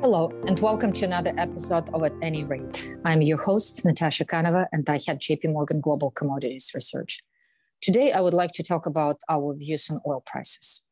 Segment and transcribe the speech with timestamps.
[0.00, 2.94] Hello, and welcome to another episode of At Any Rate.
[3.04, 7.18] I'm your host, Natasha Kaneva, and I head JP Morgan Global Commodities Research.
[7.80, 10.84] Today, I would like to talk about our views on oil prices.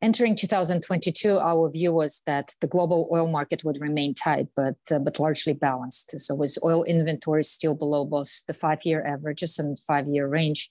[0.00, 5.00] Entering 2022, our view was that the global oil market would remain tight, but, uh,
[5.00, 6.20] but largely balanced.
[6.20, 10.70] So, with oil inventories still below both the five year averages and five year range,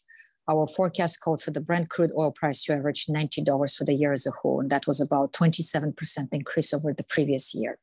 [0.50, 4.14] our forecast called for the Brent crude oil price to average $90 for the year
[4.14, 5.93] as a whole, and that was about 27%
[6.32, 7.78] increase over the previous year.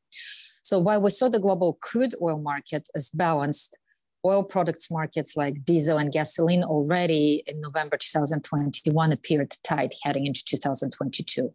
[0.63, 3.77] So while we saw the global crude oil market as balanced,
[4.25, 10.43] oil products markets like diesel and gasoline already in November 2021 appeared tight heading into
[10.43, 11.53] 2022.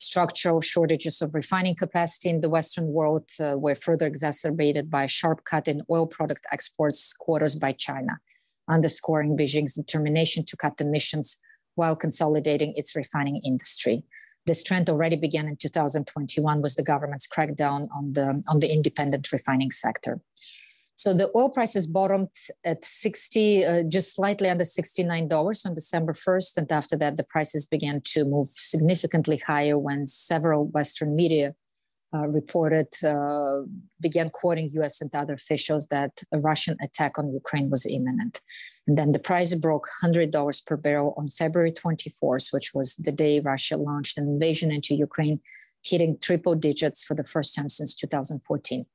[0.00, 5.08] Structural shortages of refining capacity in the Western world uh, were further exacerbated by a
[5.08, 8.18] sharp cut in oil product exports quarters by China
[8.68, 11.38] underscoring Beijing's determination to cut emissions
[11.74, 14.02] while consolidating its refining industry.
[14.46, 19.30] This trend already began in 2021 with the government's crackdown on the, on the independent
[19.32, 20.20] refining sector.
[20.98, 22.30] So the oil prices bottomed
[22.64, 26.56] at 60, uh, just slightly under $69 on December 1st.
[26.56, 31.54] And after that, the prices began to move significantly higher when several Western media
[32.14, 33.58] uh, reported, uh,
[34.00, 38.40] began quoting US and other officials that a Russian attack on Ukraine was imminent.
[38.86, 43.40] And then the price broke $100 per barrel on February 24th, which was the day
[43.40, 45.40] Russia launched an invasion into Ukraine,
[45.84, 48.86] hitting triple digits for the first time since 2014.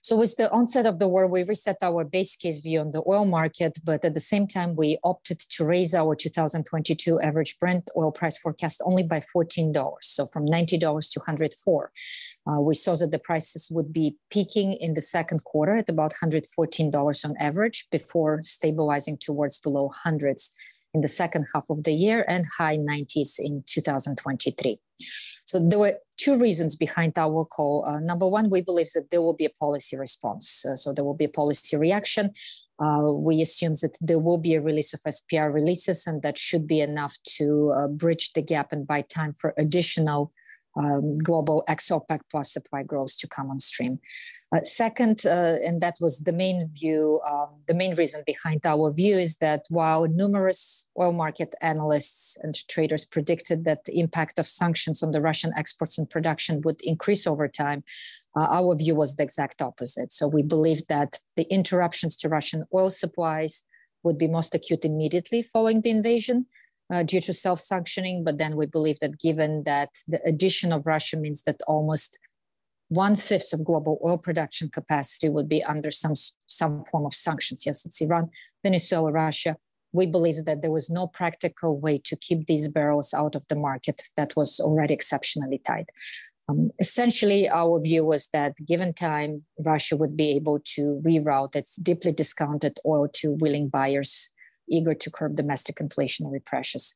[0.00, 3.02] So with the onset of the war, we reset our base case view on the
[3.06, 7.90] oil market, but at the same time, we opted to raise our 2022 average Brent
[7.96, 11.92] oil price forecast only by $14, so from $90 to 104.
[12.46, 16.14] Uh, we saw that the prices would be peaking in the second quarter at about
[16.22, 20.54] $114 on average before stabilizing towards the low hundreds
[20.94, 24.80] in the second half of the year and high 90s in 2023.
[25.48, 27.82] So there were two reasons behind our call.
[27.88, 30.66] Uh, number one, we believe that there will be a policy response.
[30.66, 32.32] Uh, so there will be a policy reaction.
[32.78, 36.66] Uh, we assume that there will be a release of SPR releases, and that should
[36.66, 40.32] be enough to uh, bridge the gap and buy time for additional
[40.76, 43.98] um, global ex-OPEC plus supply growth to come on stream.
[44.54, 48.90] Uh, second, uh, and that was the main view, um, the main reason behind our
[48.90, 54.48] view is that while numerous oil market analysts and traders predicted that the impact of
[54.48, 57.84] sanctions on the Russian exports and production would increase over time,
[58.36, 60.12] uh, our view was the exact opposite.
[60.12, 63.64] So we believe that the interruptions to Russian oil supplies
[64.02, 66.46] would be most acute immediately following the invasion
[66.90, 68.24] uh, due to self-sanctioning.
[68.24, 72.18] But then we believe that given that the addition of Russia means that almost
[72.88, 76.14] one fifth of global oil production capacity would be under some
[76.46, 77.64] some form of sanctions.
[77.66, 78.30] Yes, it's Iran,
[78.62, 79.56] Venezuela, Russia.
[79.92, 83.56] We believe that there was no practical way to keep these barrels out of the
[83.56, 85.90] market that was already exceptionally tight.
[86.48, 91.76] Um, essentially, our view was that given time, Russia would be able to reroute its
[91.76, 94.32] deeply discounted oil to willing buyers
[94.70, 96.94] eager to curb domestic inflationary pressures.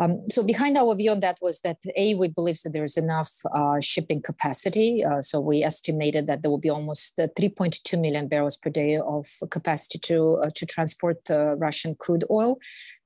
[0.00, 2.96] Um, so behind our view on that was that a we believe that there is
[2.96, 5.04] enough uh, shipping capacity.
[5.04, 8.96] Uh, so we estimated that there will be almost uh, 3.2 million barrels per day
[8.96, 11.18] of capacity to uh, to transport
[11.58, 12.58] Russian crude oil.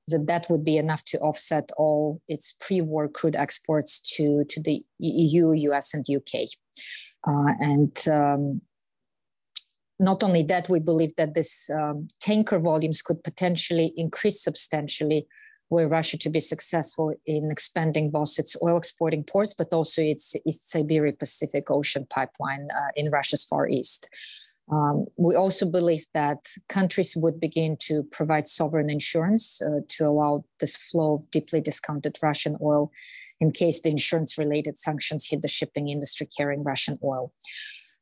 [0.07, 4.83] That that would be enough to offset all its pre-war crude exports to to the
[4.99, 6.47] EU, US, and UK.
[7.27, 8.61] Uh, and um,
[9.99, 15.27] not only that, we believe that this um, tanker volumes could potentially increase substantially
[15.69, 20.35] were Russia to be successful in expanding both its oil exporting ports, but also its
[20.45, 24.09] East Siberia Pacific Ocean pipeline uh, in Russia's Far East.
[24.71, 30.43] Um, we also believe that countries would begin to provide sovereign insurance uh, to allow
[30.59, 32.91] this flow of deeply discounted Russian oil
[33.39, 37.31] in case the insurance related sanctions hit the shipping industry carrying Russian oil.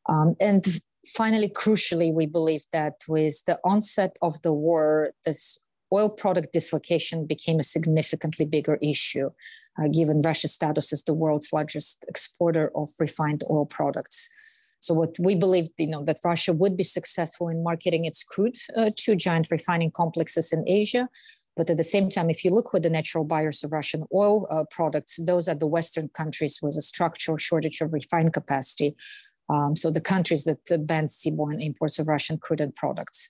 [0.07, 0.65] Um, and
[1.05, 5.59] finally, crucially, we believe that with the onset of the war, this
[5.93, 9.29] oil product dislocation became a significantly bigger issue,
[9.79, 14.29] uh, given Russia's status as the world's largest exporter of refined oil products.
[14.81, 18.57] So, what we believed, you know, that Russia would be successful in marketing its crude
[18.75, 21.09] uh, to giant refining complexes in Asia.
[21.55, 24.45] But at the same time, if you look who the natural buyers of Russian oil
[24.51, 28.95] uh, products, those are the Western countries with a structural shortage of refined capacity,
[29.49, 33.29] um, so the countries that banned seaborne imports of Russian crude and products.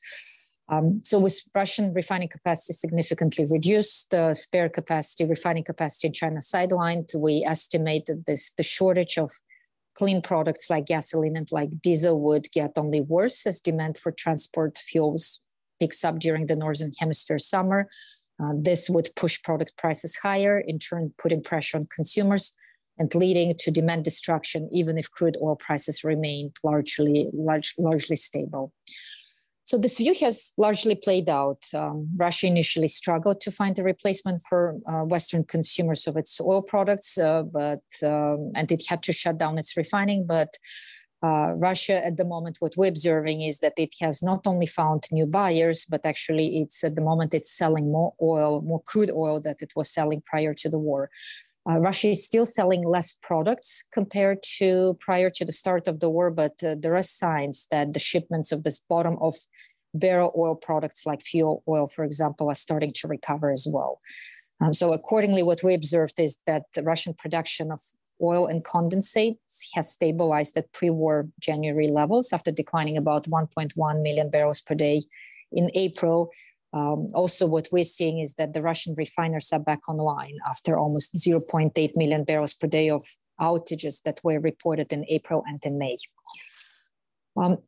[0.68, 6.40] Um, so with Russian refining capacity significantly reduced, uh, spare capacity, refining capacity in China
[6.40, 9.32] sidelined, we estimate that this, the shortage of
[9.94, 14.78] clean products like gasoline and like diesel would get only worse as demand for transport
[14.78, 15.42] fuels
[15.80, 17.88] picks up during the Northern Hemisphere summer.
[18.42, 22.54] Uh, this would push product prices higher, in turn putting pressure on consumers
[22.98, 28.72] and leading to demand destruction, even if crude oil prices remained largely, large, largely stable.
[29.66, 31.64] So this view has largely played out.
[31.74, 36.62] Um, Russia initially struggled to find a replacement for uh, Western consumers of its oil
[36.62, 40.28] products, uh, but um, and it had to shut down its refining.
[40.28, 40.50] But
[41.24, 45.06] uh, Russia, at the moment, what we're observing is that it has not only found
[45.12, 49.42] new buyers, but actually, it's at the moment it's selling more oil, more crude oil
[49.42, 51.10] that it was selling prior to the war.
[51.68, 56.10] Uh, Russia is still selling less products compared to prior to the start of the
[56.10, 59.36] war, but uh, there are signs that the shipments of this bottom of
[59.94, 64.00] barrel oil products like fuel oil, for example, are starting to recover as well.
[64.62, 67.82] Um, so, accordingly, what we observed is that the Russian production of
[68.22, 74.62] oil and condensates has stabilized at pre-war January levels after declining about 1.1 million barrels
[74.62, 75.04] per day
[75.52, 76.32] in April
[76.76, 81.16] um, also, what we're seeing is that the Russian refiners are back online after almost
[81.16, 83.02] 0.8 million barrels per day of
[83.40, 85.96] outages that were reported in April and in May.
[87.38, 87.60] Um,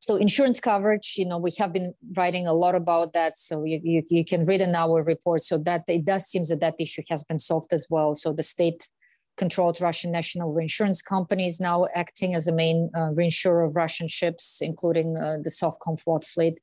[0.00, 3.38] so insurance coverage, you know, we have been writing a lot about that.
[3.38, 5.40] So you, you, you, can read in our report.
[5.40, 8.14] So that it does seem that that issue has been solved as well.
[8.14, 8.86] So the state
[9.38, 14.08] controlled Russian national reinsurance company is now acting as a main uh, reinsurer of Russian
[14.08, 16.58] ships, including uh, the Sovcomflot fleet.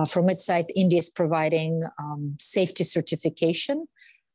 [0.00, 3.86] Uh, from its side, India is providing um, safety certification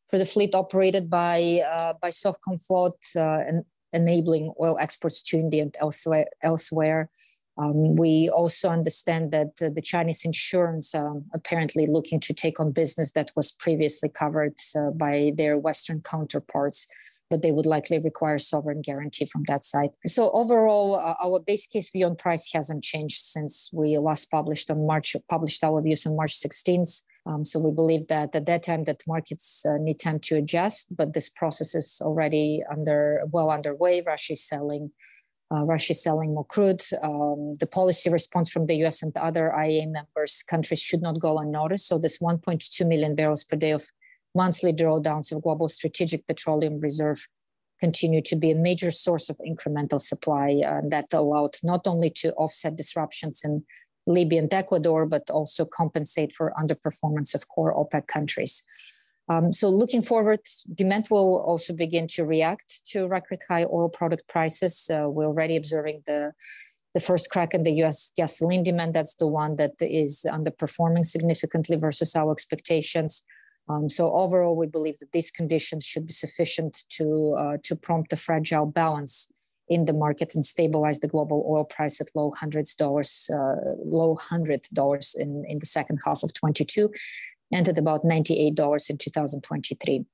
[0.10, 5.64] for the fleet operated by uh, by Sovcomflot uh, and enabling oil exports to India
[5.64, 6.28] and elsewhere.
[6.44, 7.10] elsewhere.
[7.58, 12.72] Um, we also understand that uh, the Chinese insurance um, apparently looking to take on
[12.72, 16.88] business that was previously covered uh, by their Western counterparts
[17.30, 19.90] but they would likely require sovereign guarantee from that side.
[20.06, 24.70] So overall, uh, our base case view on price hasn't changed since we last published
[24.70, 27.04] on March published our views on March 16th.
[27.28, 30.96] Um, so we believe that at that time that markets uh, need time to adjust,
[30.96, 34.02] but this process is already under well underway.
[34.06, 34.92] Russia is selling.
[35.52, 36.84] Uh, Russia is selling more crude.
[37.04, 41.20] Um, the policy response from the US and the other IEA members countries should not
[41.20, 41.88] go unnoticed.
[41.88, 43.86] So this 1.2 million barrels per day of
[44.36, 47.28] monthly drawdowns of global strategic petroleum reserve
[47.80, 52.34] continue to be a major source of incremental supply uh, that allowed not only to
[52.34, 53.64] offset disruptions in
[54.08, 58.66] Libya and Ecuador, but also compensate for underperformance of core OPEC countries.
[59.28, 60.42] Um, so looking forward,
[60.74, 64.90] demand will also begin to react to record high oil product prices.
[64.90, 66.34] Uh, we're already observing the
[66.94, 68.94] the first crack in the US gasoline demand.
[68.94, 73.26] That's the one that is underperforming significantly versus our expectations.
[73.68, 78.14] Um, so overall, we believe that these conditions should be sufficient to uh, to prompt
[78.14, 79.32] a fragile balance
[79.68, 84.16] in the market and stabilize the global oil price at low hundreds dollars, uh, low
[84.16, 86.92] hundred dollars in in the second half of 22,
[87.52, 90.06] and at about 98 dollars in 2023.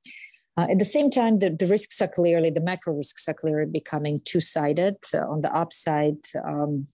[0.58, 3.72] Uh, at the same time, the, the, risks are clearly, the macro risks are clearly
[3.72, 4.96] becoming two sided.
[5.14, 6.88] Uh, on the upside, um,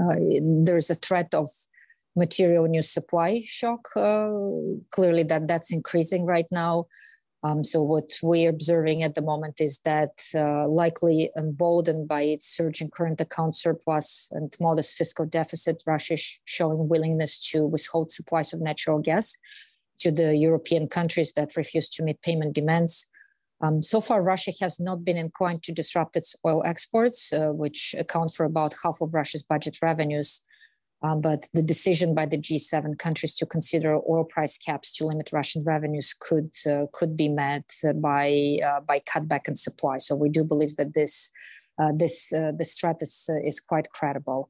[0.00, 0.16] uh,
[0.64, 1.48] there's a threat of
[2.18, 3.88] material new supply shock.
[3.96, 4.30] Uh,
[4.92, 6.86] clearly, that that's increasing right now.
[7.44, 12.46] Um, so what we're observing at the moment is that uh, likely emboldened by its
[12.48, 18.10] surge in current account surplus and modest fiscal deficit, Russia is showing willingness to withhold
[18.10, 19.36] supplies of natural gas
[20.00, 23.08] to the European countries that refuse to meet payment demands.
[23.60, 27.94] Um, so far, Russia has not been inclined to disrupt its oil exports, uh, which
[27.98, 30.40] account for about half of Russia's budget revenues.
[31.00, 35.30] Um, but the decision by the G7 countries to consider oil price caps to limit
[35.32, 39.98] Russian revenues could uh, could be met by uh, by cutback in supply.
[39.98, 41.30] So we do believe that this
[41.78, 44.48] uh, this uh, this threat is, uh, is quite credible.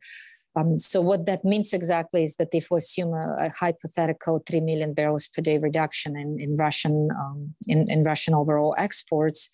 [0.57, 4.61] Um, so what that means exactly is that if we assume a, a hypothetical three
[4.61, 9.51] million barrels per day reduction in in Russian um, in, in Russian overall exports,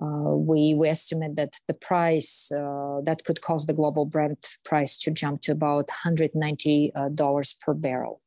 [0.00, 4.98] uh, we, we estimate that the price uh, that could cause the global Brent price
[4.98, 8.20] to jump to about $190 uh, per barrel.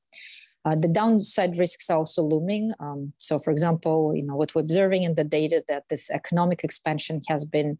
[0.66, 2.74] Uh, the downside risks are also looming.
[2.80, 6.64] Um, so, for example, you know what we're observing in the data that this economic
[6.64, 7.78] expansion has been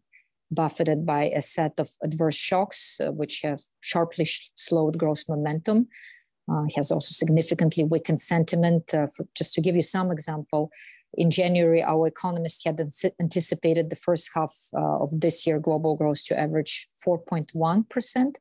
[0.50, 5.88] buffeted by a set of adverse shocks, uh, which have sharply sh- slowed growth momentum.
[6.50, 8.90] Uh, has also significantly weakened sentiment.
[8.90, 10.72] For, just to give you some example,
[11.14, 12.80] in January, our economists had
[13.20, 18.34] anticipated the first half uh, of this year global growth to average 4.1%,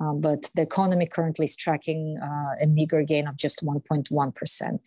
[0.00, 4.78] um, but the economy currently is tracking uh, a meager gain of just 1.1%.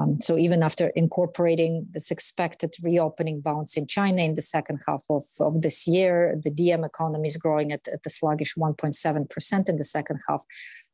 [0.00, 5.04] Um, so even after incorporating this expected reopening bounce in China in the second half
[5.10, 9.76] of, of this year, the DM economy is growing at, at a sluggish 1.7% in
[9.76, 10.42] the second half.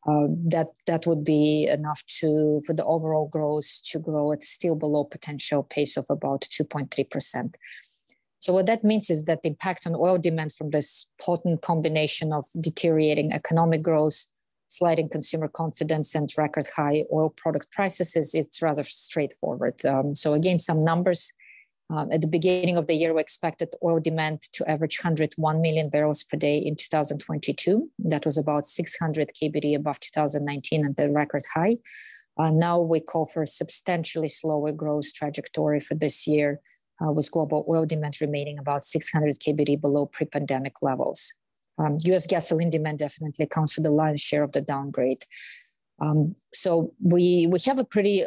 [0.06, 4.76] Uh, that that would be enough to for the overall growth to grow at still
[4.76, 7.56] below potential pace of about 2.3 percent.
[8.38, 12.32] So what that means is that the impact on oil demand from this potent combination
[12.32, 14.26] of deteriorating economic growth,
[14.68, 19.84] sliding consumer confidence, and record high oil product prices is it's rather straightforward.
[19.84, 21.32] Um, so again, some numbers.
[21.88, 25.88] Um, at the beginning of the year, we expected oil demand to average 101 million
[25.88, 27.88] barrels per day in 2022.
[28.00, 31.76] That was about 600 kbd above 2019 and the record high.
[32.38, 36.60] Uh, now we call for a substantially slower growth trajectory for this year,
[37.00, 41.32] uh, with global oil demand remaining about 600 kbd below pre-pandemic levels.
[41.78, 42.26] Um, U.S.
[42.26, 45.24] gasoline demand definitely accounts for the lion's share of the downgrade.
[45.98, 48.26] Um, so we we have a pretty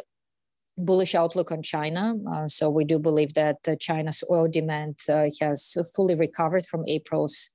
[0.84, 2.14] bullish outlook on China.
[2.30, 6.84] Uh, so we do believe that uh, China's oil demand uh, has fully recovered from
[6.86, 7.50] April's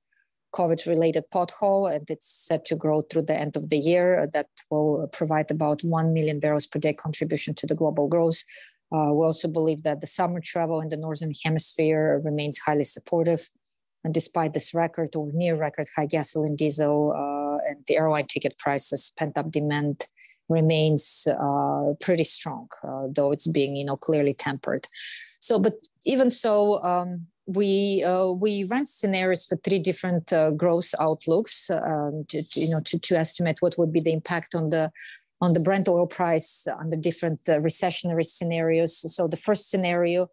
[0.54, 4.26] COVID-related pothole, and it's set to grow through the end of the year.
[4.32, 8.42] That will provide about 1 million barrels per day contribution to the global growth.
[8.92, 13.50] Uh, we also believe that the summer travel in the Northern Hemisphere remains highly supportive.
[14.04, 18.56] And despite this record or near record high gasoline, diesel, uh, and the airline ticket
[18.58, 20.06] prices, pent up demand
[20.48, 24.86] remains uh, pretty strong, uh, though it's being you know clearly tempered.
[25.40, 25.74] So, but
[26.04, 32.24] even so, um, we uh, we ran scenarios for three different uh, growth outlooks um,
[32.28, 34.90] to, to, you know to, to estimate what would be the impact on the
[35.40, 39.14] on the Brent oil price under different uh, recessionary scenarios.
[39.14, 40.28] So the first scenario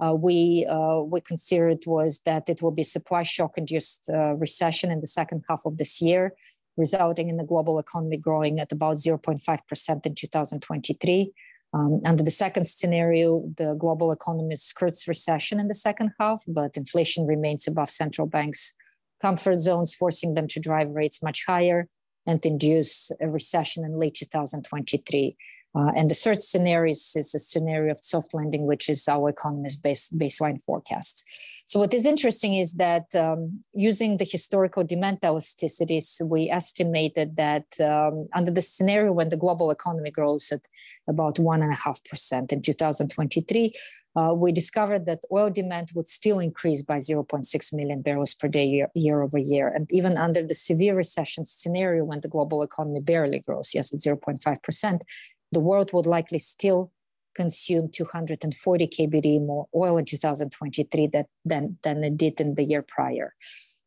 [0.00, 0.66] uh, we
[1.06, 5.62] we considered was that it will be supply shock induced recession in the second half
[5.64, 6.34] of this year,
[6.76, 11.32] resulting in the global economy growing at about 0.5% in 2023.
[11.74, 16.76] Um, under the second scenario, the global economy skirts recession in the second half, but
[16.76, 18.74] inflation remains above central banks'
[19.20, 21.88] comfort zones, forcing them to drive rates much higher
[22.26, 25.36] and induce a recession in late 2023.
[25.76, 29.82] Uh, and the third scenario is, a scenario of soft landing, which is our economist
[29.82, 31.22] base, baseline forecasts.
[31.66, 37.66] So what is interesting is that um, using the historical demand elasticities, we estimated that
[37.80, 40.60] um, under the scenario when the global economy grows at
[41.08, 43.72] about one and a half percent in 2023,
[44.14, 48.64] uh, we discovered that oil demand would still increase by 0.6 million barrels per day
[48.64, 49.66] year, year, over year.
[49.66, 54.00] And even under the severe recession scenario, when the global economy barely grows, yes, at
[54.00, 55.00] 0.5%,
[55.50, 56.92] the world would likely still
[57.36, 62.84] consume 240 kbd more oil in 2023 that, than, than it did in the year
[62.86, 63.34] prior.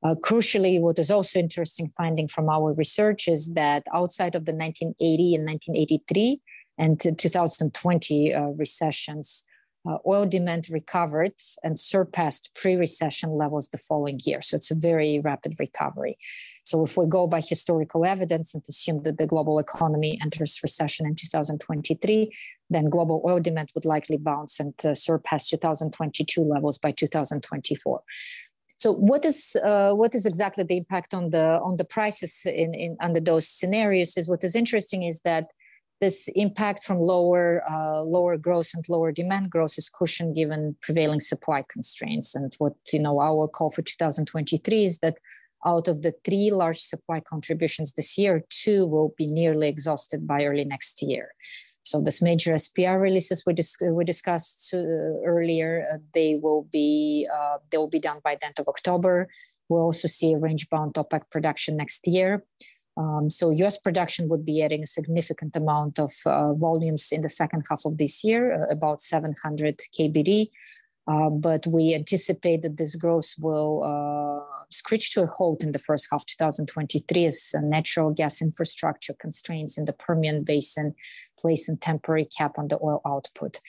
[0.01, 4.53] Uh, crucially, what is also interesting finding from our research is that outside of the
[4.53, 6.41] 1980 and 1983
[6.77, 9.44] and 2020 uh, recessions,
[9.89, 14.41] uh, oil demand recovered and surpassed pre-recession levels the following year.
[14.41, 16.17] So it's a very rapid recovery.
[16.63, 21.08] So if we go by historical evidence and assume that the global economy enters recession
[21.08, 22.31] in 2023,
[22.69, 28.03] then global oil demand would likely bounce and uh, surpass 2022 levels by 2024.
[28.77, 32.74] So what is uh, what is exactly the impact on the on the prices in,
[32.74, 34.15] in under those scenarios?
[34.15, 35.48] Is what is interesting is that
[36.01, 41.20] this impact from lower uh, lower growth and lower demand growth is cushioned given prevailing
[41.20, 42.36] supply constraints.
[42.36, 45.18] And what you know our call for 2023 is that
[45.65, 50.46] out of the three large supply contributions this year, two will be nearly exhausted by
[50.46, 51.34] early next year.
[51.84, 54.77] So this major SPR releases we, dis- we discussed uh,
[55.25, 59.27] earlier, uh, they will be uh, they will be done by the end of October.
[59.70, 62.44] We'll also see a range bound OPEC production next year.
[63.00, 67.29] Um, so US production would be adding a significant amount of uh, volumes in the
[67.29, 70.50] second half of this year, uh, about 700 kbd.
[71.08, 75.79] Uh, but we anticipate that this growth will uh, screech to a halt in the
[75.79, 80.94] first half 2023 as natural gas infrastructure constraints in the Permian Basin
[81.39, 83.60] place a temporary cap on the oil output.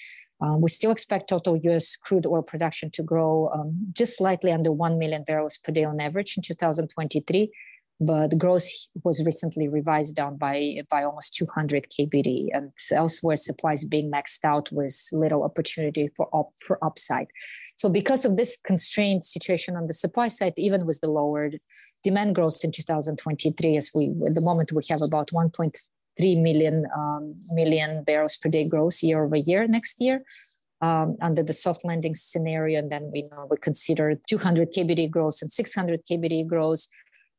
[0.43, 4.73] Uh, we still expect total US crude oil production to grow um, just slightly under
[4.73, 7.51] 1 million barrels per day on average in 2023,
[8.01, 8.67] but growth
[9.05, 14.73] was recently revised down by by almost 200 kbd and elsewhere supplies being maxed out
[14.73, 17.29] with little opportunity for up, for upside.
[17.77, 21.61] So because of this constrained situation on the supply side even with the lowered
[22.03, 27.35] demand growth in 2023 as we at the moment we have about 1.3 million um,
[27.51, 30.23] million barrels per day growth year over year next year
[30.83, 32.79] um, under the soft landing scenario.
[32.79, 36.87] And then we know we consider 200 kbd growth and 600 kbd growth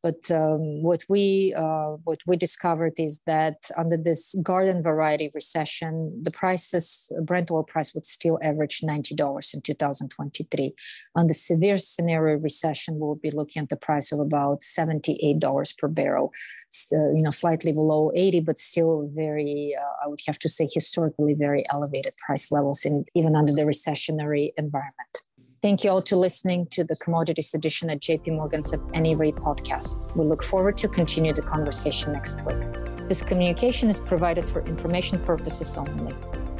[0.03, 6.23] but um, what we uh, what we discovered is that under this garden variety recession,
[6.23, 10.73] the prices Brent oil price would still average ninety dollars in 2023.
[11.15, 15.39] On the severe scenario recession, we'll be looking at the price of about seventy eight
[15.39, 16.31] dollars per barrel.
[16.93, 20.65] Uh, you know, slightly below 80, but still very, uh, I would have to say,
[20.73, 25.10] historically very elevated price levels, in even under the recessionary environment.
[25.61, 29.35] Thank you all to listening to the Commodities Edition at JP Morgan's At Any Rate
[29.35, 30.15] podcast.
[30.15, 32.57] We look forward to continue the conversation next week.
[33.07, 36.15] This communication is provided for information purposes only.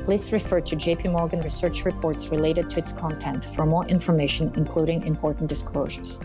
[0.06, 5.08] Please refer to JP Morgan research reports related to its content for more information, including
[5.08, 6.20] important disclosures.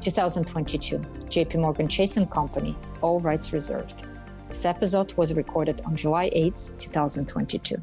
[0.00, 4.04] 2022, JP Morgan Chase & Company, all rights reserved.
[4.48, 7.76] This episode was recorded on July 8, 2022.